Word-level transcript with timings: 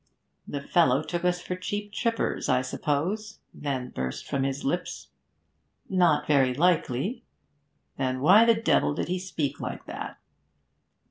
'The 0.47 0.63
fellow 0.63 1.03
took 1.03 1.23
us 1.23 1.43
for 1.43 1.55
cheap 1.55 1.93
trippers, 1.93 2.49
I 2.49 2.63
suppose,' 2.63 3.37
then 3.53 3.89
burst 3.91 4.25
from 4.27 4.41
his 4.41 4.65
lips. 4.65 5.09
'Not 5.89 6.25
very 6.25 6.55
likely.' 6.55 7.23
'Then 7.99 8.19
why 8.21 8.43
the 8.45 8.55
devil 8.55 8.95
did 8.95 9.09
he 9.09 9.19
speak 9.19 9.59
like 9.59 9.85
that?' 9.85 10.17